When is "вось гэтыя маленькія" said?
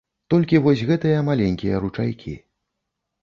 0.67-1.81